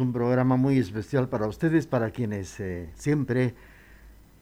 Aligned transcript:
un 0.00 0.12
programa 0.12 0.56
muy 0.56 0.78
especial 0.78 1.28
para 1.28 1.46
ustedes, 1.46 1.86
para 1.86 2.10
quienes 2.12 2.58
eh, 2.60 2.88
siempre 2.94 3.54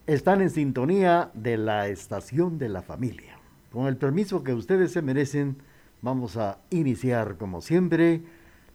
están 0.07 0.42
en 0.42 0.50
sintonía 0.50 1.33
de 1.34 1.57
la 1.57 1.88
estación 1.88 2.57
de 2.57 2.69
la 2.69 2.83
familia. 2.83 3.37
Con 3.73 3.89
el 3.89 3.97
permiso 3.97 4.44
que 4.44 4.55
ustedes 4.55 4.92
se 4.92 5.02
merecen, 5.02 5.57
vamos 6.02 6.36
a 6.36 6.58
iniciar 6.71 7.36
como 7.36 7.63
siempre 7.63 8.23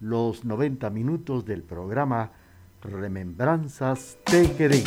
los 0.01 0.43
90 0.43 0.89
minutos 0.89 1.45
del 1.45 1.63
programa 1.63 2.31
Remembranzas 2.81 4.17
TGD. 4.25 4.85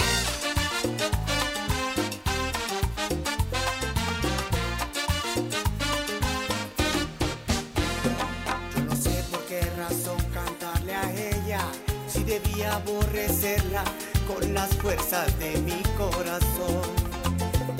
De 15.08 15.58
mi 15.62 15.82
corazón. 15.96 16.82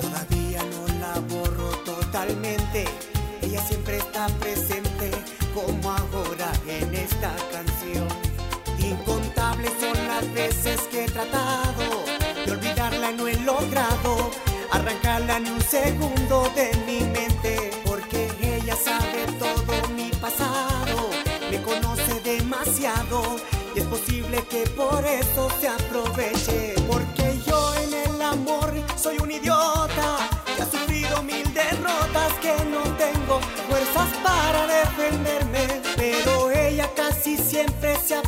Todavía 0.01 0.63
no 0.63 0.87
la 0.99 1.19
borro 1.29 1.69
totalmente, 1.85 2.85
ella 3.43 3.61
siempre 3.61 3.97
está 3.97 4.25
presente 4.39 5.11
como 5.53 5.91
ahora 5.91 6.51
en 6.67 6.95
esta 6.95 7.31
canción. 7.51 8.07
Incontables 8.79 9.71
son 9.79 10.07
las 10.07 10.33
veces 10.33 10.81
que 10.89 11.05
he 11.05 11.07
tratado 11.07 12.03
de 12.47 12.51
olvidarla 12.51 13.11
y 13.11 13.15
no 13.15 13.27
he 13.27 13.35
logrado 13.41 14.31
arrancarla 14.71 15.39
ni 15.39 15.51
un 15.51 15.61
segundo 15.61 16.51
de 16.55 16.71
mi 16.87 17.01
mente, 17.01 17.69
porque 17.85 18.31
ella 18.41 18.75
sabe 18.75 19.25
todo 19.37 19.87
mi 19.93 20.09
pasado, 20.13 21.11
me 21.51 21.61
conoce 21.61 22.19
demasiado 22.21 23.35
y 23.75 23.81
es 23.81 23.85
posible 23.85 24.43
que 24.49 24.67
por 24.71 25.05
eso 25.05 25.47
se 25.61 25.67
aproveche. 25.67 26.68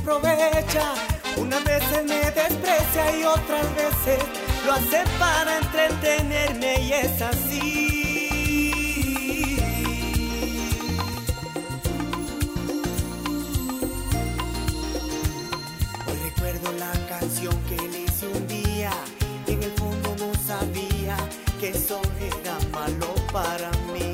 Aprovecha. 0.02 0.94
Unas 1.38 1.64
veces 1.64 2.04
me 2.06 2.32
desprecia 2.32 3.18
y 3.18 3.24
otras 3.24 3.76
veces 3.76 4.20
lo 4.66 4.74
hace 4.74 5.04
para 5.20 5.58
entretenerme 5.58 6.82
y 6.82 6.94
es 6.94 7.22
así. 7.22 7.92
la 16.78 16.92
canción 17.08 17.56
que 17.68 17.76
le 17.90 18.04
hice 18.04 18.28
un 18.28 18.48
día. 18.48 18.92
en 19.48 19.64
el 19.64 19.72
fondo 19.72 20.16
no 20.20 20.32
sabía 20.46 21.18
que 21.60 21.70
eso 21.70 22.00
era 22.20 22.58
malo 22.72 23.14
para 23.32 23.72
mí. 23.92 24.14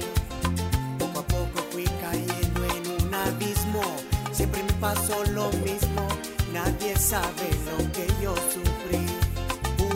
Poco 0.97 1.19
a 1.19 1.27
poco 1.27 1.59
fui 1.71 1.85
cayendo 2.01 2.65
en 2.75 3.05
un 3.05 3.13
abismo. 3.13 3.81
Siempre 4.31 4.63
me 4.63 4.73
pasó 4.73 5.23
lo 5.25 5.49
mismo. 5.63 5.76
Sabe 6.97 7.49
lo 7.65 7.77
que 7.91 8.07
yo 8.21 8.35
sufrí. 8.35 9.05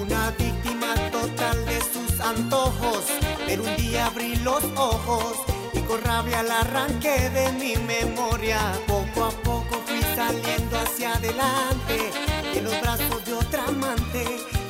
Una 0.02 0.32
víctima 0.32 0.94
total 1.12 1.66
de 1.66 1.80
sus 1.82 2.20
antojos. 2.20 3.06
Pero 3.46 3.64
un 3.64 3.76
día 3.76 4.06
abrí 4.06 4.36
los 4.38 4.64
ojos 4.76 5.36
y 5.74 5.80
con 5.80 6.02
rabia 6.04 6.44
la 6.44 6.62
arranqué 6.62 7.30
de 7.30 7.52
mi 7.54 7.76
memoria. 7.76 8.60
Poco 8.88 9.26
a 9.26 9.32
poco 9.32 9.82
fui 9.86 10.02
saliendo 10.16 10.78
hacia 10.80 11.14
adelante 11.14 12.12
en 12.54 12.64
los 12.64 12.82
brazos 12.82 13.26
de 13.26 13.34
otra 13.34 13.64
amante 13.66 14.26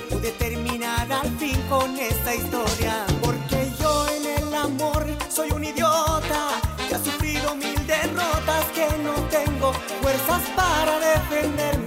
pude 0.09 0.31
terminar 0.31 1.11
al 1.11 1.29
fin 1.37 1.59
con 1.69 1.97
esta 1.97 2.35
historia. 2.35 3.05
Porque 3.21 3.71
yo 3.79 4.07
en 4.09 4.25
el 4.43 4.53
amor 4.53 5.05
soy 5.29 5.51
un 5.51 5.63
idiota 5.63 6.61
que 6.87 6.95
ha 6.95 6.99
sufrido 6.99 7.55
mil 7.55 7.87
derrotas, 7.87 8.65
que 8.75 8.87
no 8.99 9.13
tengo 9.29 9.73
fuerzas 10.01 10.41
para 10.55 10.99
defenderme. 10.99 11.80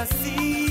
Así. 0.00 0.69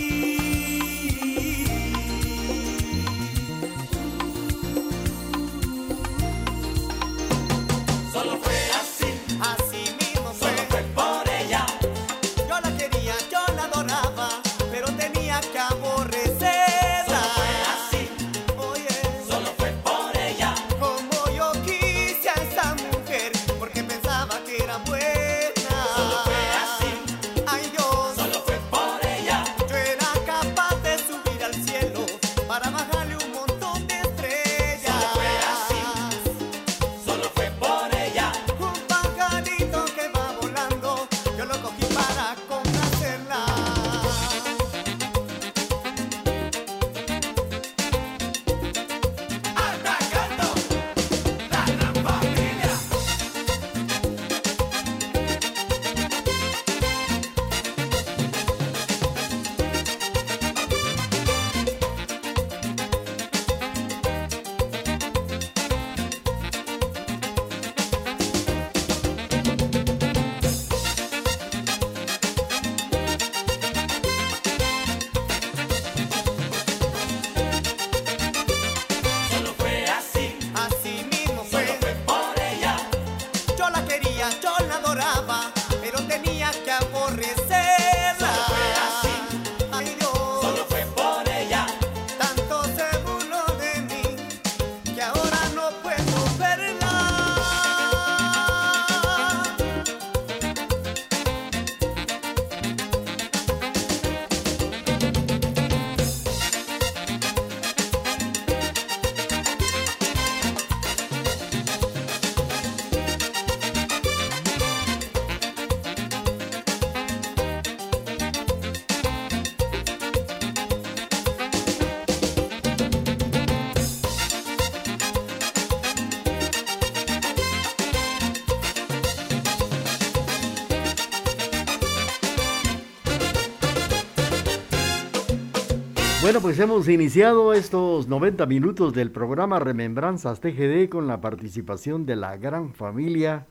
Bueno, 136.29 136.41
pues 136.41 136.59
hemos 136.59 136.87
iniciado 136.87 137.55
estos 137.55 138.07
90 138.07 138.45
minutos 138.45 138.93
del 138.93 139.09
programa 139.09 139.57
Remembranzas 139.57 140.39
TGD 140.39 140.87
con 140.87 141.07
la 141.07 141.21
participación 141.21 142.05
de 142.05 142.15
la 142.15 142.37
gran 142.37 142.75
familia 142.75 143.47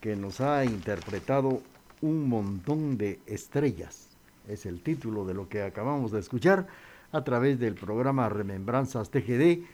que 0.00 0.14
nos 0.14 0.40
ha 0.40 0.64
interpretado 0.64 1.62
un 2.00 2.28
montón 2.28 2.96
de 2.96 3.18
estrellas. 3.26 4.08
Es 4.46 4.66
el 4.66 4.82
título 4.82 5.24
de 5.24 5.34
lo 5.34 5.48
que 5.48 5.62
acabamos 5.62 6.12
de 6.12 6.20
escuchar 6.20 6.68
a 7.10 7.24
través 7.24 7.58
del 7.58 7.74
programa 7.74 8.28
Remembranzas 8.28 9.10
TGD. 9.10 9.64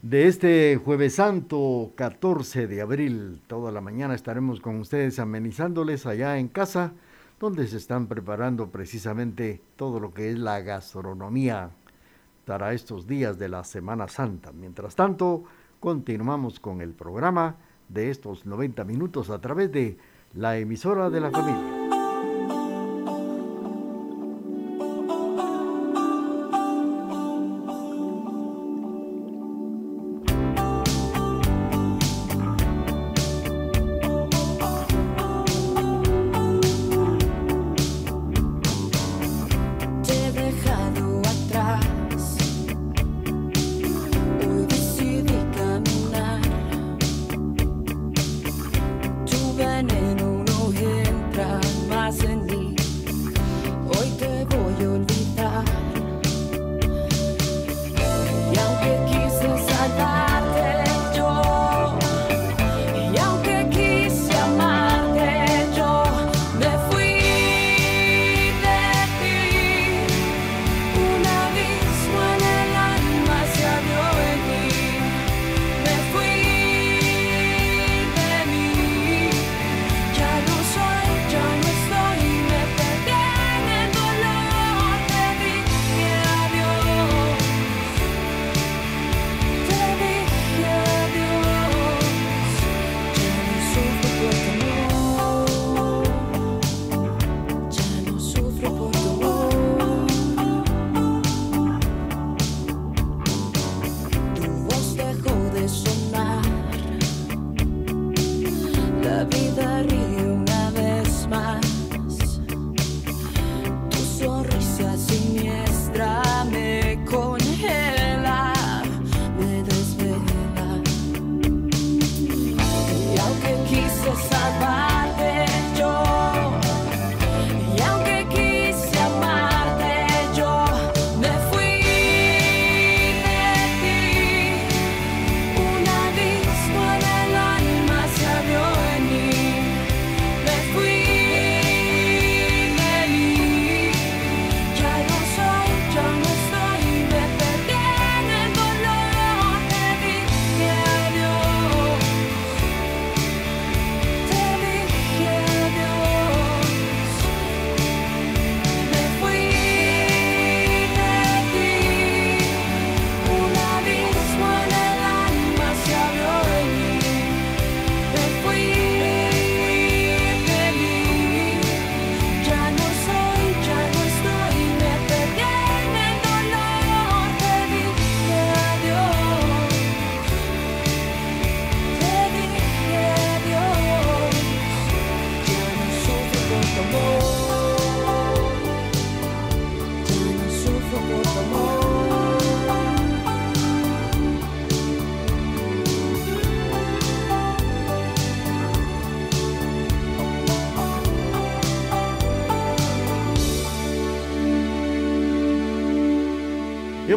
de 0.00 0.28
este 0.28 0.80
jueves 0.82 1.16
santo 1.16 1.92
14 1.96 2.66
de 2.66 2.80
abril. 2.80 3.42
Toda 3.46 3.70
la 3.72 3.82
mañana 3.82 4.14
estaremos 4.14 4.62
con 4.62 4.80
ustedes 4.80 5.18
amenizándoles 5.18 6.06
allá 6.06 6.38
en 6.38 6.48
casa, 6.48 6.94
donde 7.42 7.66
se 7.66 7.76
están 7.76 8.06
preparando 8.06 8.70
precisamente 8.70 9.60
todo 9.74 9.98
lo 9.98 10.14
que 10.14 10.30
es 10.30 10.38
la 10.38 10.60
gastronomía 10.60 11.70
para 12.44 12.72
estos 12.72 13.08
días 13.08 13.36
de 13.36 13.48
la 13.48 13.64
Semana 13.64 14.06
Santa. 14.06 14.52
Mientras 14.52 14.94
tanto, 14.94 15.42
continuamos 15.80 16.60
con 16.60 16.80
el 16.80 16.92
programa 16.92 17.56
de 17.88 18.10
estos 18.10 18.46
90 18.46 18.84
minutos 18.84 19.28
a 19.28 19.40
través 19.40 19.72
de 19.72 19.98
la 20.34 20.56
emisora 20.56 21.10
de 21.10 21.20
la 21.20 21.32
familia. 21.32 21.71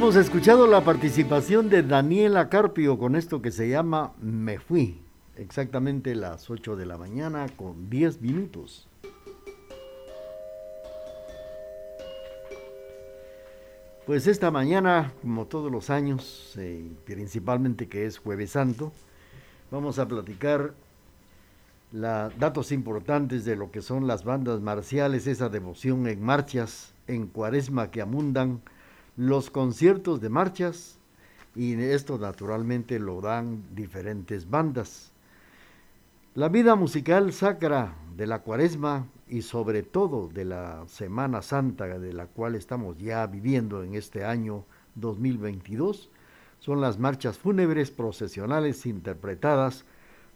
Hemos 0.06 0.18
escuchado 0.18 0.68
la 0.68 0.82
participación 0.82 1.68
de 1.68 1.82
Daniela 1.82 2.48
Carpio 2.48 3.00
con 3.00 3.16
esto 3.16 3.42
que 3.42 3.50
se 3.50 3.70
llama 3.70 4.14
Me 4.22 4.60
Fui, 4.60 5.02
exactamente 5.36 6.14
las 6.14 6.48
8 6.48 6.76
de 6.76 6.86
la 6.86 6.96
mañana 6.96 7.48
con 7.58 7.90
10 7.90 8.22
minutos. 8.22 8.88
Pues 14.06 14.28
esta 14.28 14.52
mañana, 14.52 15.12
como 15.24 15.48
todos 15.48 15.72
los 15.72 15.90
años, 15.90 16.54
eh, 16.60 16.88
principalmente 17.06 17.88
que 17.88 18.06
es 18.06 18.20
jueves 18.20 18.52
santo, 18.52 18.92
vamos 19.72 19.98
a 19.98 20.08
platicar 20.08 20.76
la, 21.92 22.30
datos 22.38 22.72
importantes 22.72 23.44
de 23.44 23.56
lo 23.56 23.72
que 23.72 23.82
son 23.82 24.06
las 24.06 24.24
bandas 24.24 24.62
marciales, 24.62 25.26
esa 25.26 25.50
devoción 25.50 26.06
en 26.06 26.22
marchas, 26.22 26.94
en 27.08 27.26
cuaresma 27.26 27.90
que 27.90 28.04
amundan 28.04 28.62
los 29.18 29.50
conciertos 29.50 30.22
de 30.22 30.30
marchas 30.30 30.98
y 31.56 31.74
esto 31.74 32.18
naturalmente 32.18 33.00
lo 33.00 33.22
dan 33.22 33.64
diferentes 33.74 34.50
bandas. 34.50 35.12
La 36.34 36.50
vida 36.50 36.76
musical 36.76 37.32
sacra 37.32 37.96
de 38.18 38.28
la 38.28 38.40
cuaresma 38.40 39.08
y 39.30 39.42
sobre 39.42 39.84
todo 39.84 40.28
de 40.28 40.46
la 40.46 40.84
Semana 40.88 41.42
Santa 41.42 41.88
de 42.00 42.14
la 42.14 42.28
cual 42.28 42.56
estamos 42.56 42.98
ya 42.98 43.26
viviendo 43.26 43.84
en 43.84 43.96
este 43.96 44.26
año 44.26 44.66
2022 44.96 46.10
son 46.60 46.82
las 46.82 47.00
marchas 47.00 47.38
fúnebres 47.38 47.92
procesionales 47.92 48.86
interpretadas 48.86 49.86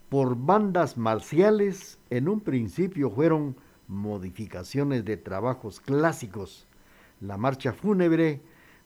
por 0.09 0.35
bandas 0.35 0.95
marciales. 0.95 1.97
En 2.09 2.29
un 2.29 2.39
principio 2.41 3.09
fueron 3.09 3.55
modificaciones 3.87 5.05
de 5.05 5.17
trabajos 5.17 5.79
clásicos. 5.79 6.67
La 7.19 7.37
marcha 7.37 7.73
fúnebre 7.73 8.41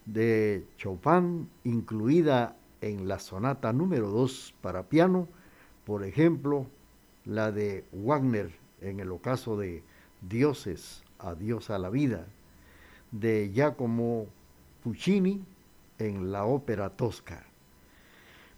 de 0.05 0.65
Chopin 0.77 1.49
incluida 1.63 2.55
en 2.81 3.07
la 3.07 3.19
sonata 3.19 3.71
número 3.71 4.09
2 4.09 4.55
para 4.61 4.83
piano, 4.83 5.27
por 5.85 6.03
ejemplo, 6.03 6.67
la 7.25 7.51
de 7.51 7.85
Wagner 7.93 8.51
en 8.81 8.99
el 8.99 9.11
ocaso 9.11 9.57
de 9.57 9.83
Dioses, 10.21 11.03
Adiós 11.19 11.69
a 11.69 11.79
la 11.79 11.89
vida, 11.89 12.27
de 13.11 13.49
Giacomo 13.53 14.27
Puccini 14.83 15.45
en 15.99 16.33
la 16.33 16.43
ópera 16.43 16.89
tosca. 16.89 17.45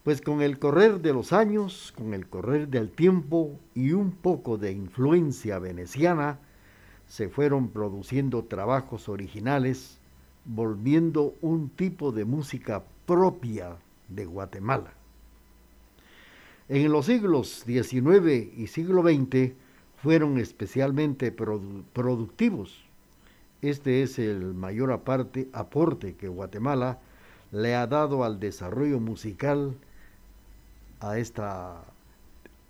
Pues 0.03 0.21
con 0.21 0.41
el 0.41 0.57
correr 0.57 1.01
de 1.01 1.13
los 1.13 1.31
años, 1.33 1.93
con 1.95 2.15
el 2.15 2.27
correr 2.27 2.67
del 2.69 2.89
tiempo 2.89 3.59
y 3.75 3.91
un 3.91 4.11
poco 4.11 4.57
de 4.57 4.71
influencia 4.71 5.59
veneciana, 5.59 6.39
se 7.07 7.29
fueron 7.29 7.69
produciendo 7.69 8.45
trabajos 8.45 9.09
originales 9.09 9.99
volviendo 10.45 11.33
un 11.41 11.69
tipo 11.69 12.11
de 12.11 12.25
música 12.25 12.83
propia 13.05 13.75
de 14.07 14.25
Guatemala. 14.25 14.93
En 16.69 16.91
los 16.91 17.07
siglos 17.07 17.63
XIX 17.65 18.57
y 18.57 18.67
siglo 18.67 19.03
XX 19.03 19.53
fueron 20.01 20.37
especialmente 20.37 21.31
productivos. 21.31 22.83
Este 23.61 24.03
es 24.03 24.19
el 24.19 24.53
mayor 24.53 24.91
aporte 24.91 26.15
que 26.15 26.27
Guatemala 26.27 26.99
le 27.51 27.75
ha 27.75 27.87
dado 27.87 28.23
al 28.23 28.39
desarrollo 28.39 28.99
musical 28.99 29.75
a 30.99 31.17
esta 31.17 31.83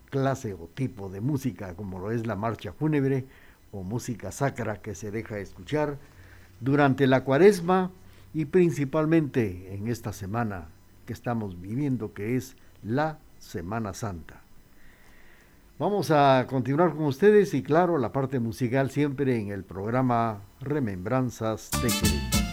clase 0.09 0.53
o 0.53 0.69
tipo 0.73 1.09
de 1.09 1.21
música 1.21 1.73
como 1.75 1.99
lo 1.99 2.11
es 2.11 2.25
la 2.25 2.35
marcha 2.35 2.71
fúnebre 2.71 3.25
o 3.71 3.83
música 3.83 4.31
sacra 4.31 4.81
que 4.81 4.95
se 4.95 5.11
deja 5.11 5.39
escuchar 5.39 5.97
durante 6.59 7.07
la 7.07 7.23
cuaresma 7.23 7.91
y 8.33 8.45
principalmente 8.45 9.73
en 9.73 9.87
esta 9.87 10.13
semana 10.13 10.67
que 11.05 11.13
estamos 11.13 11.61
viviendo 11.61 12.13
que 12.13 12.35
es 12.35 12.55
la 12.83 13.19
Semana 13.39 13.93
Santa. 13.93 14.41
Vamos 15.77 16.09
a 16.09 16.45
continuar 16.47 16.95
con 16.95 17.05
ustedes 17.05 17.53
y 17.53 17.61
claro, 17.61 17.97
la 17.97 18.13
parte 18.13 18.39
musical 18.39 18.91
siempre 18.91 19.37
en 19.37 19.49
el 19.49 19.63
programa 19.63 20.41
Remembranzas 20.61 21.69
de. 21.81 22.44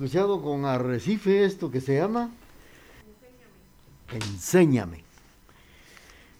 Escuchado 0.00 0.40
con 0.40 0.64
Arrecife 0.64 1.44
esto 1.44 1.70
que 1.70 1.82
se 1.82 1.96
llama 1.96 2.30
Enséñame. 4.10 5.04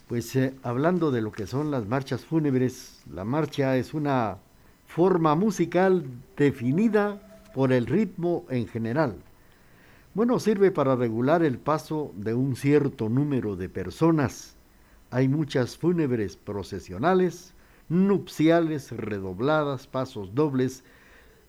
Pues 0.09 0.35
eh, 0.35 0.55
hablando 0.63 1.11
de 1.11 1.21
lo 1.21 1.31
que 1.31 1.47
son 1.47 1.71
las 1.71 1.87
marchas 1.87 2.25
fúnebres, 2.25 3.03
la 3.13 3.27
marcha 3.27 3.77
es 3.77 3.93
una 3.93 4.39
forma 4.87 5.35
musical 5.35 6.07
definida 6.39 7.21
por 7.53 7.71
el 7.71 7.85
ritmo 7.85 8.47
en 8.49 8.67
general. 8.67 9.17
Bueno, 10.15 10.41
sirve 10.41 10.71
para 10.71 10.97
regular 10.97 11.43
el 11.43 11.59
paso 11.59 12.13
de 12.17 12.33
un 12.33 12.57
cierto 12.57 13.11
número 13.11 13.57
de 13.57 13.69
personas. 13.69 14.55
Hay 15.11 15.29
muchas 15.29 15.77
fúnebres 15.77 16.35
procesionales, 16.35 17.53
nupciales, 17.91 18.91
redobladas, 18.91 19.87
pasos 19.87 20.35
dobles, 20.35 20.83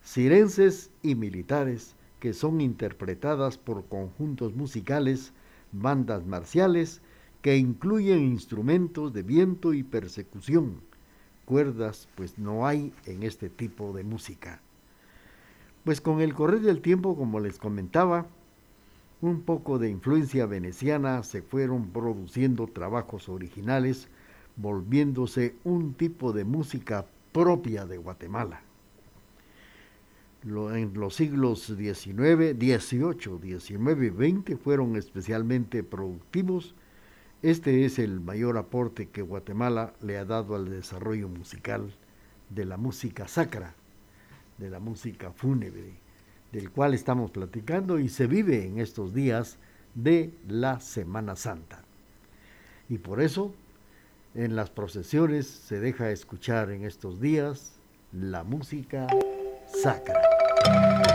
sirenses 0.02 0.90
y 1.02 1.14
militares 1.14 1.96
que 2.22 2.34
son 2.34 2.60
interpretadas 2.60 3.58
por 3.58 3.86
conjuntos 3.86 4.54
musicales, 4.54 5.32
bandas 5.72 6.24
marciales, 6.24 7.02
que 7.40 7.56
incluyen 7.56 8.20
instrumentos 8.20 9.12
de 9.12 9.24
viento 9.24 9.74
y 9.74 9.82
persecución, 9.82 10.82
cuerdas, 11.46 12.06
pues 12.14 12.38
no 12.38 12.64
hay 12.64 12.92
en 13.06 13.24
este 13.24 13.50
tipo 13.50 13.92
de 13.92 14.04
música. 14.04 14.60
Pues 15.82 16.00
con 16.00 16.20
el 16.20 16.32
correr 16.32 16.60
del 16.60 16.80
tiempo, 16.80 17.16
como 17.16 17.40
les 17.40 17.58
comentaba, 17.58 18.28
un 19.20 19.40
poco 19.40 19.80
de 19.80 19.90
influencia 19.90 20.46
veneciana 20.46 21.24
se 21.24 21.42
fueron 21.42 21.88
produciendo 21.88 22.68
trabajos 22.68 23.28
originales, 23.28 24.06
volviéndose 24.54 25.56
un 25.64 25.94
tipo 25.94 26.32
de 26.32 26.44
música 26.44 27.04
propia 27.32 27.84
de 27.84 27.98
Guatemala. 27.98 28.62
En 30.44 30.94
los 30.94 31.14
siglos 31.14 31.66
XIX, 31.66 32.56
XVIII, 32.58 33.58
XIX 33.58 34.02
y 34.02 34.10
XX 34.10 34.60
fueron 34.60 34.96
especialmente 34.96 35.84
productivos. 35.84 36.74
Este 37.42 37.84
es 37.84 37.98
el 37.98 38.20
mayor 38.20 38.58
aporte 38.58 39.08
que 39.08 39.22
Guatemala 39.22 39.94
le 40.00 40.18
ha 40.18 40.24
dado 40.24 40.56
al 40.56 40.68
desarrollo 40.68 41.28
musical 41.28 41.94
de 42.50 42.64
la 42.64 42.76
música 42.76 43.28
sacra, 43.28 43.74
de 44.58 44.68
la 44.70 44.80
música 44.80 45.30
fúnebre, 45.32 45.94
del 46.50 46.70
cual 46.70 46.94
estamos 46.94 47.30
platicando 47.30 47.98
y 47.98 48.08
se 48.08 48.26
vive 48.26 48.66
en 48.66 48.78
estos 48.78 49.14
días 49.14 49.58
de 49.94 50.32
la 50.48 50.80
Semana 50.80 51.36
Santa. 51.36 51.82
Y 52.88 52.98
por 52.98 53.20
eso 53.20 53.54
en 54.34 54.56
las 54.56 54.70
procesiones 54.70 55.46
se 55.46 55.78
deja 55.78 56.10
escuchar 56.10 56.70
en 56.70 56.84
estos 56.84 57.20
días 57.20 57.74
la 58.12 58.44
música 58.44 59.06
sacra. 59.74 61.11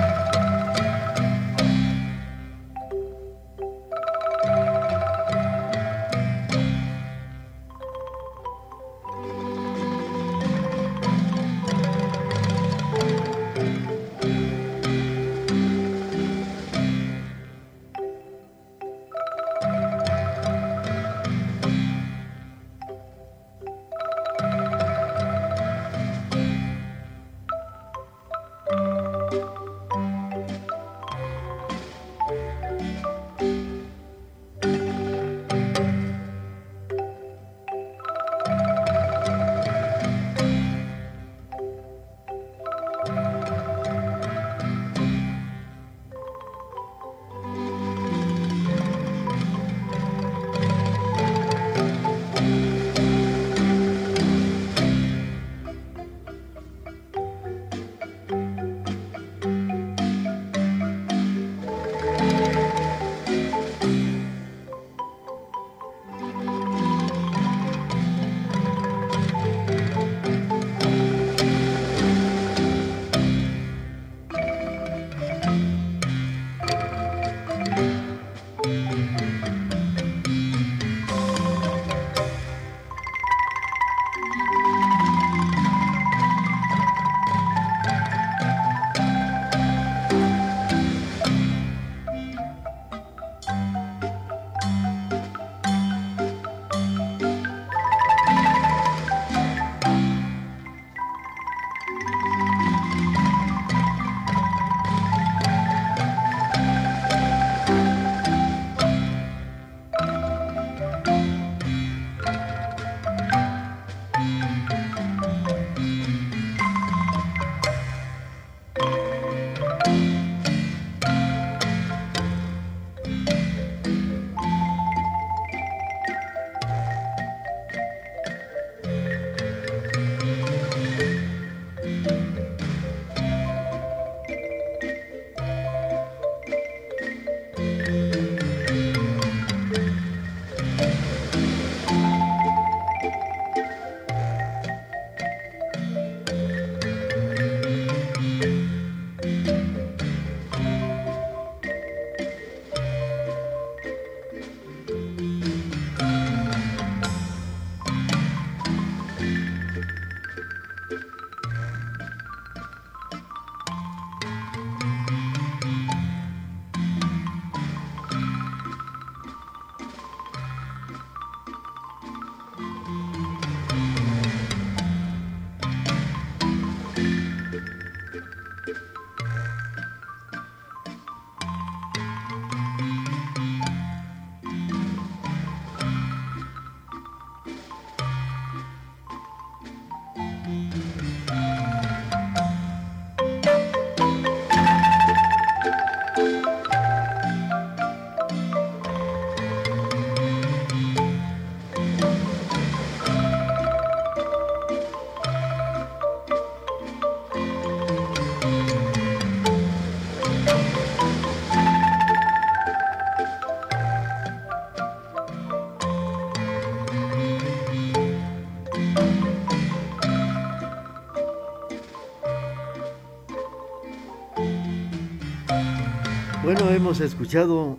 Hemos 226.88 227.02
escuchado 227.02 227.78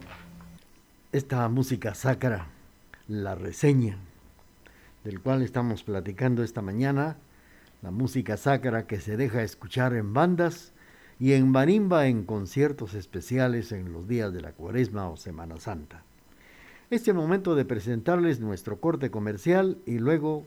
esta 1.12 1.48
música 1.48 1.94
sacra, 1.94 2.48
la 3.06 3.34
reseña, 3.34 3.96
del 5.02 5.22
cual 5.22 5.40
estamos 5.40 5.82
platicando 5.82 6.42
esta 6.42 6.60
mañana, 6.60 7.16
la 7.80 7.90
música 7.90 8.36
sacra 8.36 8.86
que 8.86 9.00
se 9.00 9.16
deja 9.16 9.42
escuchar 9.42 9.94
en 9.94 10.12
bandas 10.12 10.74
y 11.18 11.32
en 11.32 11.50
marimba 11.50 12.06
en 12.06 12.24
conciertos 12.24 12.92
especiales 12.92 13.72
en 13.72 13.94
los 13.94 14.06
días 14.08 14.34
de 14.34 14.42
la 14.42 14.52
cuaresma 14.52 15.08
o 15.08 15.16
Semana 15.16 15.58
Santa. 15.58 16.02
Este 16.90 17.10
es 17.12 17.16
momento 17.16 17.54
de 17.54 17.64
presentarles 17.64 18.40
nuestro 18.40 18.78
corte 18.78 19.10
comercial 19.10 19.78
y 19.86 20.00
luego 20.00 20.46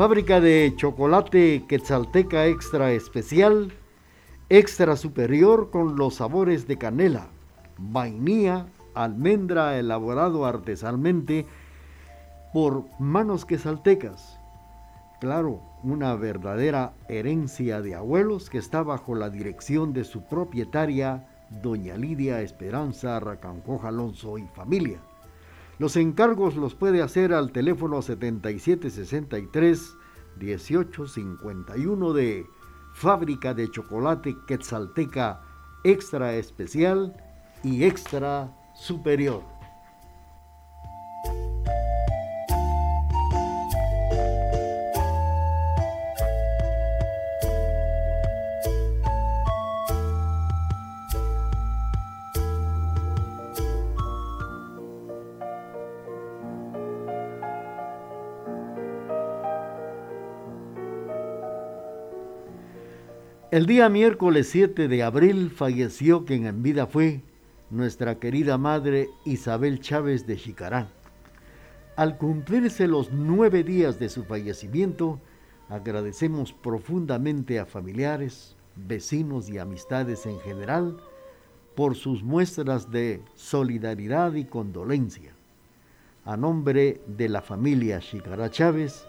Fábrica 0.00 0.40
de 0.40 0.72
chocolate 0.76 1.66
Quetzalteca 1.68 2.46
Extra 2.46 2.92
Especial, 2.92 3.70
extra 4.48 4.96
superior 4.96 5.68
con 5.70 5.96
los 5.96 6.14
sabores 6.14 6.66
de 6.66 6.78
canela, 6.78 7.28
vainilla, 7.76 8.64
almendra 8.94 9.78
elaborado 9.78 10.46
artesanalmente 10.46 11.44
por 12.54 12.86
manos 12.98 13.44
quetzaltecas. 13.44 14.40
Claro, 15.20 15.60
una 15.82 16.14
verdadera 16.16 16.94
herencia 17.10 17.82
de 17.82 17.94
abuelos 17.94 18.48
que 18.48 18.56
está 18.56 18.82
bajo 18.82 19.14
la 19.14 19.28
dirección 19.28 19.92
de 19.92 20.04
su 20.04 20.22
propietaria, 20.22 21.28
doña 21.62 21.98
Lidia 21.98 22.40
Esperanza 22.40 23.20
Racancoja 23.20 23.88
Alonso 23.88 24.38
y 24.38 24.46
familia. 24.46 24.98
Los 25.80 25.96
encargos 25.96 26.56
los 26.56 26.74
puede 26.74 27.00
hacer 27.00 27.32
al 27.32 27.52
teléfono 27.52 28.02
7763 28.02 29.96
1851 30.38 32.12
de 32.12 32.46
Fábrica 32.92 33.54
de 33.54 33.70
Chocolate 33.70 34.36
Quetzalteca 34.46 35.40
Extra 35.82 36.34
Especial 36.34 37.16
y 37.64 37.84
Extra 37.84 38.54
Superior. 38.74 39.42
El 63.60 63.66
día 63.66 63.90
miércoles 63.90 64.48
7 64.48 64.88
de 64.88 65.02
abril 65.02 65.50
falleció 65.50 66.24
quien 66.24 66.46
en 66.46 66.62
vida 66.62 66.86
fue 66.86 67.20
nuestra 67.68 68.18
querida 68.18 68.56
madre 68.56 69.10
Isabel 69.26 69.80
Chávez 69.80 70.26
de 70.26 70.38
Jicarán. 70.38 70.88
Al 71.94 72.16
cumplirse 72.16 72.88
los 72.88 73.12
nueve 73.12 73.62
días 73.62 73.98
de 73.98 74.08
su 74.08 74.24
fallecimiento, 74.24 75.20
agradecemos 75.68 76.54
profundamente 76.54 77.58
a 77.58 77.66
familiares, 77.66 78.56
vecinos 78.76 79.50
y 79.50 79.58
amistades 79.58 80.24
en 80.24 80.40
general 80.40 80.96
por 81.74 81.96
sus 81.96 82.22
muestras 82.22 82.90
de 82.90 83.20
solidaridad 83.34 84.32
y 84.32 84.46
condolencia. 84.46 85.34
A 86.24 86.34
nombre 86.38 87.02
de 87.06 87.28
la 87.28 87.42
familia 87.42 88.00
Jicará 88.00 88.50
Chávez, 88.50 89.04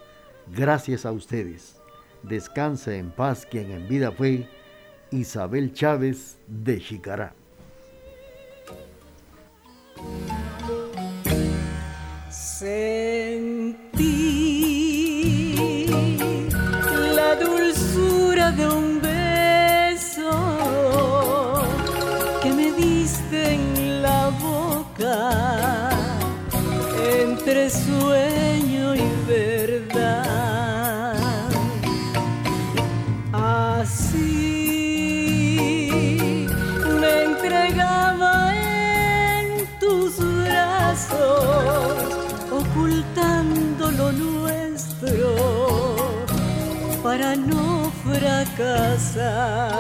gracias 0.54 1.06
a 1.06 1.14
ustedes. 1.14 1.81
Descansa 2.24 2.94
en 2.96 3.12
paz 3.12 3.48
quien 3.50 3.72
en 3.72 3.88
vida 3.88 4.12
fue 4.12 4.48
Isabel 5.10 5.74
Chávez 5.74 6.38
de 6.48 6.80
Jicará. 6.80 7.34
Sentí 12.30 13.82
la 17.16 17.36
dulzura 17.36 18.52
de 18.52 18.68
un 18.68 19.02
beso 19.02 20.32
que 22.42 22.52
me 22.54 22.72
diste 22.72 23.56
en 23.56 24.02
la 24.04 24.30
boca 24.30 25.90
entre 27.16 27.70
sueño 27.70 28.96
y 28.96 29.02
para 29.28 29.81
fracasar. 48.22 49.72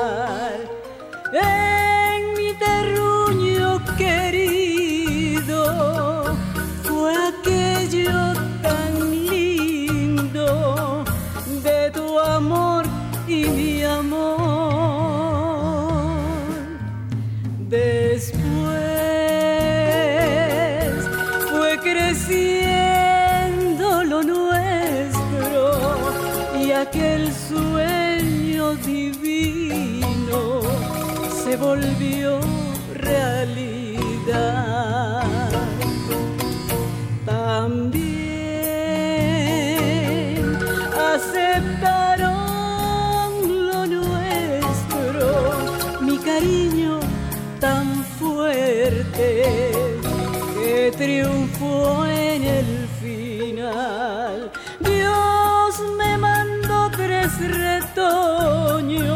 Dios 54.79 55.81
me 55.97 56.17
mandó 56.17 56.89
tres 56.91 57.31
retoños 57.39 59.09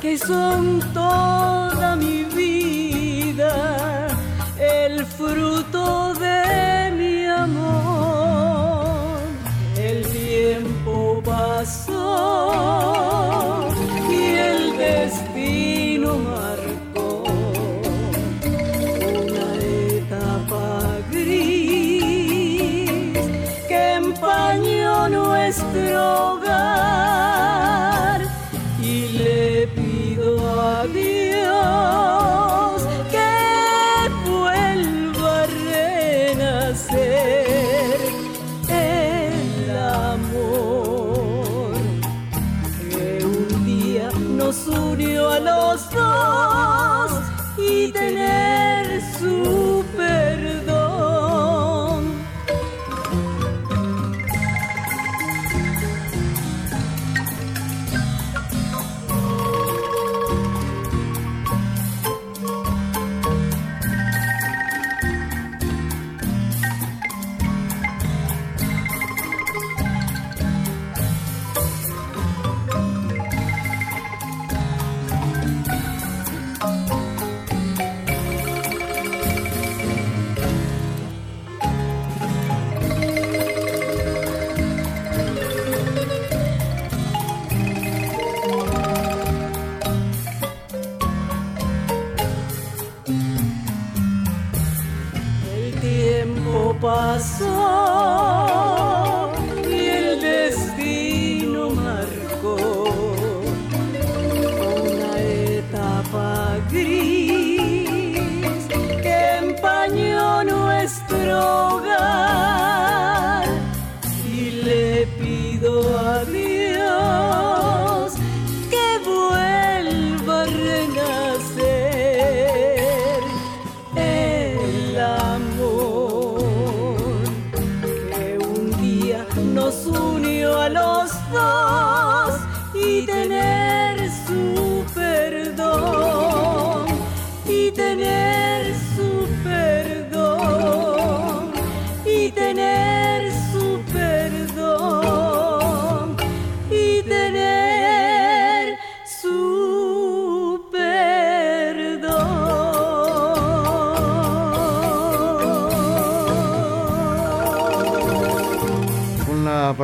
que 0.00 0.18
son 0.18 0.80
toda 0.92 1.35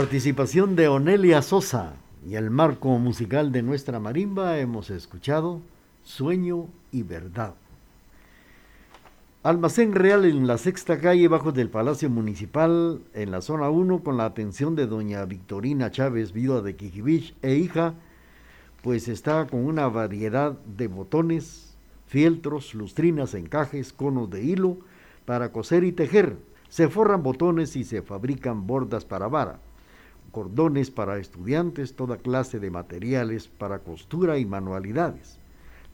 participación 0.02 0.74
de 0.74 0.88
Onelia 0.88 1.42
Sosa 1.42 1.94
y 2.26 2.34
el 2.34 2.50
marco 2.50 2.88
musical 2.98 3.52
de 3.52 3.62
nuestra 3.62 4.00
marimba 4.00 4.58
hemos 4.58 4.90
escuchado 4.90 5.60
Sueño 6.02 6.66
y 6.90 7.04
Verdad. 7.04 7.54
Almacén 9.44 9.94
Real 9.94 10.24
en 10.24 10.48
la 10.48 10.58
sexta 10.58 10.98
calle 10.98 11.28
bajo 11.28 11.52
del 11.52 11.70
Palacio 11.70 12.10
Municipal 12.10 13.00
en 13.14 13.30
la 13.30 13.42
zona 13.42 13.70
1 13.70 14.02
con 14.02 14.16
la 14.16 14.24
atención 14.24 14.74
de 14.74 14.88
doña 14.88 15.24
Victorina 15.24 15.92
Chávez, 15.92 16.32
viuda 16.32 16.62
de 16.62 16.74
Quijibich 16.74 17.36
e 17.40 17.54
hija, 17.54 17.94
pues 18.82 19.06
está 19.06 19.46
con 19.46 19.64
una 19.64 19.86
variedad 19.86 20.58
de 20.76 20.88
botones, 20.88 21.76
fieltros, 22.08 22.74
lustrinas, 22.74 23.34
encajes, 23.34 23.92
conos 23.92 24.28
de 24.30 24.42
hilo 24.42 24.78
para 25.26 25.52
coser 25.52 25.84
y 25.84 25.92
tejer. 25.92 26.38
Se 26.68 26.88
forran 26.88 27.22
botones 27.22 27.76
y 27.76 27.84
se 27.84 28.02
fabrican 28.02 28.66
bordas 28.66 29.04
para 29.04 29.28
vara, 29.28 29.60
cordones 30.32 30.90
para 30.90 31.18
estudiantes, 31.18 31.94
toda 31.94 32.16
clase 32.16 32.58
de 32.58 32.70
materiales 32.70 33.46
para 33.46 33.80
costura 33.80 34.38
y 34.38 34.46
manualidades. 34.46 35.38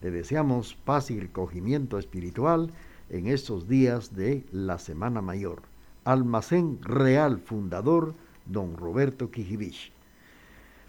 Le 0.01 0.11
deseamos 0.11 0.75
paz 0.75 1.11
y 1.11 1.19
recogimiento 1.19 1.99
espiritual 1.99 2.71
en 3.09 3.27
estos 3.27 3.67
días 3.67 4.15
de 4.15 4.45
la 4.51 4.79
Semana 4.79 5.21
Mayor. 5.21 5.61
Almacén 6.05 6.79
Real 6.81 7.39
Fundador, 7.39 8.15
don 8.45 8.77
Roberto 8.77 9.29
Quijibich. 9.29 9.91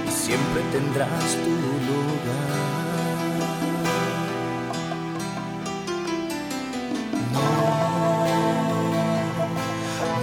Y 0.07 0.11
siempre 0.11 0.63
tendrás 0.73 1.35
tu 1.45 1.51
lugar. 1.51 2.67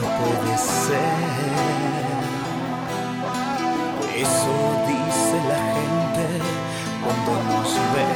no 0.02 0.08
puede 0.20 0.58
ser. 0.58 1.24
Eso 4.16 4.54
dice 4.88 5.36
la 5.50 5.62
gente 5.76 6.26
cuando 7.04 7.32
nos 7.50 7.70
ve. 7.94 8.12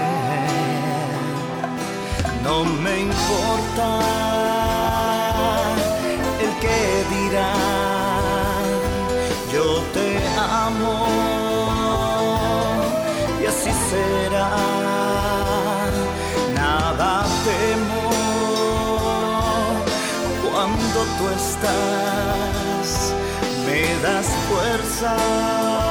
No 2.43 2.55
me 2.65 2.93
importa 3.01 4.26
fuerzas 24.97 25.86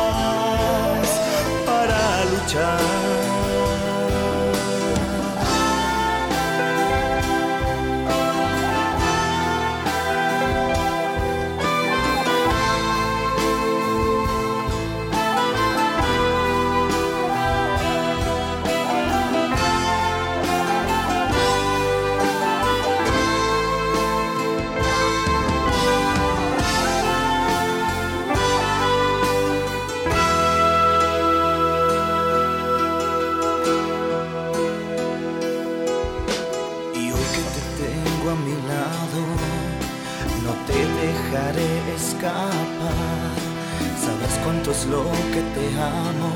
que 45.37 45.43
te 45.43 45.67
amo. 45.79 46.33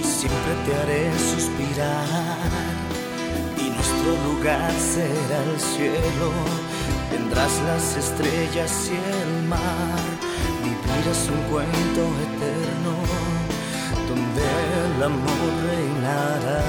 Y 0.00 0.02
si 0.02 0.26
siempre 0.26 0.52
te 0.64 0.74
haré 0.80 1.04
suspirar 1.32 2.72
y 3.64 3.70
nuestro 3.76 4.10
lugar 4.26 4.72
será 4.94 5.38
el 5.50 5.60
cielo. 5.60 6.28
Tendrás 7.12 7.52
las 7.70 7.96
estrellas 8.04 8.72
y 8.90 8.96
el 9.22 9.48
mar, 9.52 10.06
vivirás 10.64 11.20
un 11.34 11.42
cuento 11.52 12.02
eterno 12.26 12.94
donde 14.08 14.44
el 14.82 15.02
amor 15.10 15.50
reinará. 15.68 16.62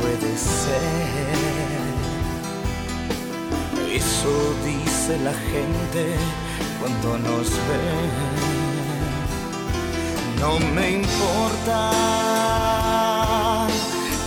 puede 0.00 0.36
ser. 0.38 1.89
Eso 3.92 4.54
dice 4.64 5.18
la 5.18 5.32
gente 5.32 6.02
cuando 6.80 7.18
nos 7.18 7.50
ve. 7.50 7.88
No 10.40 10.58
me 10.74 10.92
importa 10.92 11.90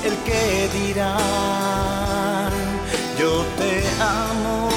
el 0.03 0.15
que 0.27 0.69
dirán, 0.79 2.51
yo 3.17 3.43
te 3.57 3.73
amo 3.99 4.69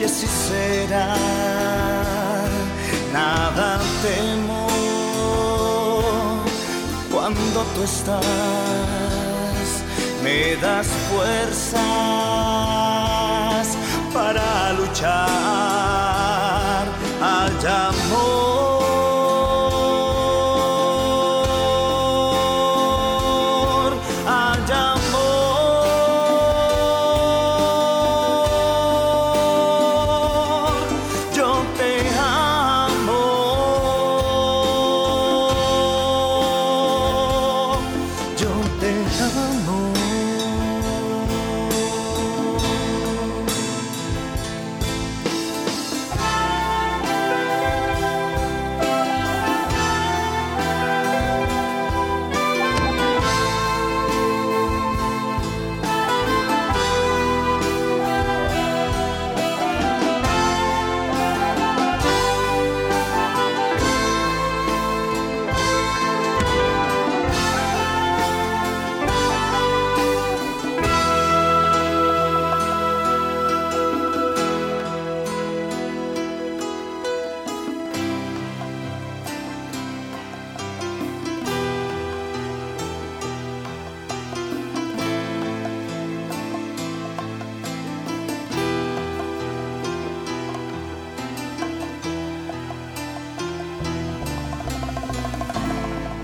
y 0.00 0.04
así 0.04 0.26
será. 0.26 1.14
Nada 3.12 3.80
temo 4.02 4.66
cuando 7.12 7.58
tú 7.74 7.82
estás, 7.82 8.24
me 10.26 10.56
das 10.56 10.88
fuerzas 11.08 11.76
para 14.12 14.72
luchar. 14.72 15.55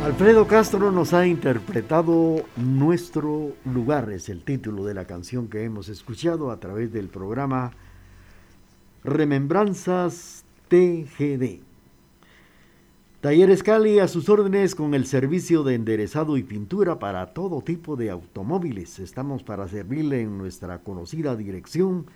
Alfredo 0.05 0.49
Castro 0.49 0.91
nos 0.91 1.15
ha 1.15 1.29
interpretado 1.29 2.45
Nuestro 2.57 3.53
lugar, 3.65 4.11
es 4.11 4.29
el 4.29 4.43
título 4.43 4.85
de 4.85 4.95
la 4.95 5.05
canción 5.05 5.47
que 5.47 5.63
hemos 5.63 5.89
escuchado 5.89 6.51
a 6.51 6.59
través 6.59 6.93
del 6.93 7.07
programa 7.09 7.71
Remembranzas 9.05 10.45
TGD. 10.67 11.61
Talleres 13.21 13.63
Cali 13.63 14.01
a 14.01 14.09
sus 14.09 14.29
órdenes 14.29 14.75
con 14.75 14.95
el 14.95 15.07
servicio 15.07 15.63
de 15.63 15.77
enderezado 15.77 16.37
y 16.37 16.43
pintura 16.43 16.99
para 16.99 17.33
todo 17.33 17.63
tipo 17.63 17.95
de 17.95 18.11
automóviles. 18.11 18.99
Estamos 18.99 19.45
para 19.45 19.69
servirle 19.69 20.23
en 20.23 20.37
nuestra 20.37 20.79
conocida 20.79 21.37
dirección, 21.37 22.07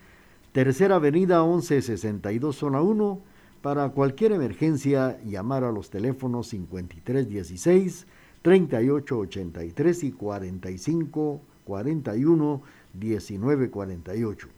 Tercera 0.51 0.97
Avenida 0.97 1.45
1162, 1.45 2.57
zona 2.57 2.81
1 2.81 3.36
para 3.67 3.89
cualquier 3.89 4.31
emergencia, 4.31 5.19
llamar 5.25 5.65
a 5.65 5.73
los 5.73 5.91
teléfonos 5.91 6.47
5316 6.51 8.07
3883 8.41 10.05
y 10.05 10.13
45 10.13 11.41
41 11.65 12.63
1948. 12.93 14.49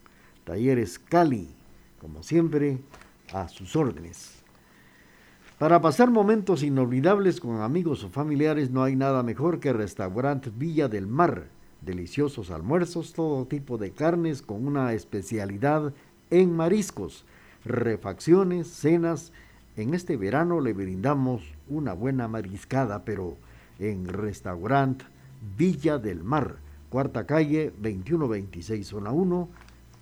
Talleres 0.44 0.98
Cali, 0.98 1.48
como 1.98 2.22
siempre, 2.22 2.80
a 3.32 3.48
sus 3.48 3.76
órdenes. 3.76 4.42
Para 5.56 5.80
pasar 5.80 6.10
momentos 6.10 6.62
inolvidables 6.62 7.40
con 7.40 7.62
amigos 7.62 8.04
o 8.04 8.10
familiares 8.10 8.70
no 8.70 8.82
hay 8.82 8.94
nada 8.94 9.22
mejor 9.22 9.58
que 9.58 9.72
Restaurante 9.72 10.50
Villa 10.54 10.86
del 10.86 11.06
Mar. 11.06 11.48
Deliciosos 11.80 12.50
almuerzos, 12.50 13.14
todo 13.14 13.46
tipo 13.46 13.78
de 13.78 13.90
carnes 13.92 14.42
con 14.42 14.66
una 14.66 14.92
especialidad 14.92 15.94
en 16.28 16.54
mariscos 16.54 17.24
refacciones, 17.64 18.68
cenas. 18.68 19.32
En 19.76 19.94
este 19.94 20.16
verano 20.16 20.60
le 20.60 20.72
brindamos 20.72 21.42
una 21.68 21.92
buena 21.92 22.28
mariscada, 22.28 23.04
pero 23.04 23.36
en 23.78 24.08
restaurante 24.08 25.04
Villa 25.56 25.98
del 25.98 26.22
Mar, 26.24 26.56
cuarta 26.90 27.26
calle 27.26 27.72
2126, 27.80 28.86
zona 28.86 29.12
1, 29.12 29.48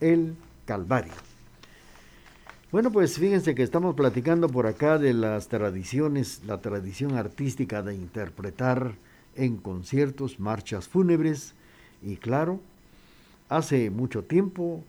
El 0.01 0.35
Calvario. 0.65 1.13
Bueno, 2.73 2.91
pues 2.91 3.19
fíjense 3.19 3.55
que 3.55 3.63
estamos 3.63 3.95
platicando 3.95 4.49
por 4.49 4.67
acá 4.67 4.99
de 4.99 5.15
las 5.15 5.49
tradiciones, 5.49 6.43
la 6.47 6.61
tradición 6.61 7.17
artística 7.17 7.83
de 7.83 7.95
interpretar 7.95 8.95
en 9.37 9.57
conciertos 9.57 10.41
marchas 10.41 10.89
fúnebres 10.89 11.55
y 12.03 12.17
claro, 12.17 12.61
hace 13.49 13.91
mucho 13.91 14.25
tiempo 14.25 14.83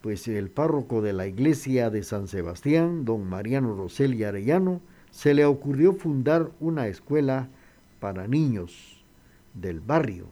pues 0.00 0.28
el 0.28 0.50
párroco 0.50 1.02
de 1.02 1.12
la 1.12 1.26
iglesia 1.26 1.90
de 1.90 2.02
San 2.02 2.28
Sebastián, 2.28 3.04
don 3.04 3.28
Mariano 3.28 3.74
Rosel 3.74 4.14
y 4.14 4.24
Arellano, 4.24 4.80
se 5.10 5.34
le 5.34 5.44
ocurrió 5.44 5.94
fundar 5.94 6.50
una 6.60 6.88
escuela 6.88 7.48
para 8.00 8.28
niños 8.28 9.02
del 9.54 9.80
barrio. 9.80 10.26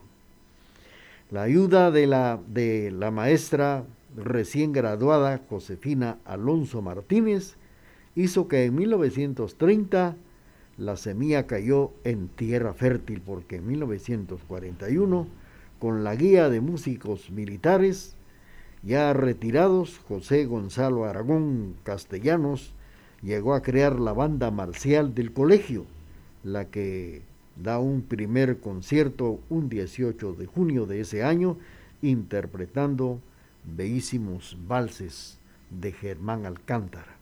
La 1.31 1.41
ayuda 1.43 1.91
de 1.91 2.07
la, 2.07 2.39
de 2.47 2.91
la 2.91 3.11
maestra 3.11 3.83
recién 4.15 4.71
graduada 4.71 5.41
Josefina 5.49 6.19
Alonso 6.25 6.81
Martínez 6.81 7.55
hizo 8.15 8.47
que 8.47 8.65
en 8.65 8.75
1930 8.75 10.15
la 10.77 10.97
semilla 10.97 11.47
cayó 11.47 11.91
en 12.03 12.27
tierra 12.27 12.73
fértil 12.73 13.21
porque 13.25 13.57
en 13.57 13.67
1941, 13.67 15.27
con 15.79 16.03
la 16.03 16.15
guía 16.15 16.49
de 16.49 16.61
músicos 16.61 17.29
militares, 17.31 18.15
ya 18.85 19.13
retirados, 19.13 19.99
José 20.07 20.45
Gonzalo 20.45 21.05
Aragón 21.05 21.75
Castellanos 21.83 22.71
llegó 23.23 23.55
a 23.55 23.63
crear 23.63 23.99
la 23.99 24.13
banda 24.13 24.51
marcial 24.51 25.15
del 25.15 25.33
colegio, 25.33 25.85
la 26.43 26.65
que 26.65 27.23
da 27.55 27.79
un 27.79 28.03
primer 28.03 28.59
concierto 28.59 29.39
un 29.49 29.69
18 29.69 30.33
de 30.33 30.45
junio 30.45 30.85
de 30.85 31.01
ese 31.01 31.23
año, 31.23 31.57
interpretando 32.03 33.19
bellísimos 33.63 34.55
valses 34.67 35.39
de 35.71 35.91
Germán 35.91 36.45
Alcántara. 36.45 37.15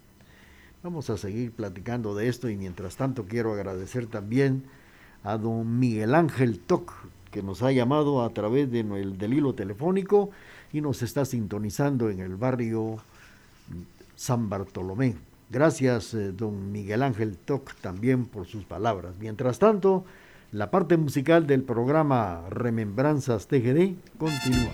Vamos 0.83 1.09
a 1.09 1.15
seguir 1.15 1.53
platicando 1.53 2.13
de 2.13 2.27
esto 2.27 2.49
y 2.49 2.57
mientras 2.57 2.97
tanto 2.97 3.25
quiero 3.25 3.53
agradecer 3.53 4.07
también 4.07 4.63
a 5.23 5.37
don 5.37 5.79
Miguel 5.79 6.13
Ángel 6.13 6.59
Toc, 6.59 6.91
que 7.31 7.41
nos 7.41 7.63
ha 7.63 7.71
llamado 7.71 8.21
a 8.21 8.29
través 8.31 8.69
de 8.69 8.83
del 8.83 9.33
hilo 9.33 9.55
telefónico 9.55 10.31
y 10.73 10.81
nos 10.81 11.01
está 11.03 11.23
sintonizando 11.23 12.09
en 12.09 12.19
el 12.19 12.35
barrio 12.35 12.97
San 14.15 14.49
Bartolomé. 14.49 15.15
Gracias, 15.49 16.15
eh, 16.15 16.31
don 16.31 16.71
Miguel 16.71 17.03
Ángel 17.03 17.37
Toc, 17.37 17.75
también 17.75 18.25
por 18.25 18.47
sus 18.47 18.65
palabras. 18.65 19.13
Mientras 19.19 19.59
tanto, 19.59 20.03
la 20.51 20.71
parte 20.71 20.97
musical 20.97 21.45
del 21.45 21.61
programa 21.61 22.41
Remembranzas 22.49 23.47
TGD 23.47 23.95
continúa. 24.17 24.73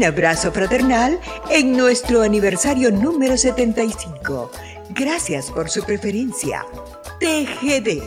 Un 0.00 0.06
abrazo 0.06 0.50
fraternal 0.50 1.20
en 1.50 1.76
nuestro 1.76 2.22
aniversario 2.22 2.90
número 2.90 3.36
75. 3.36 4.50
Gracias 4.94 5.50
por 5.50 5.68
su 5.68 5.84
preferencia. 5.84 6.64
TGD, 7.18 8.00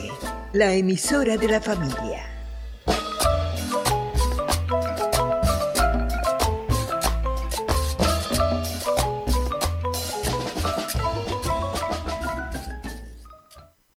la 0.53 0.73
emisora 0.73 1.37
de 1.37 1.47
la 1.49 1.61
familia. 1.61 2.12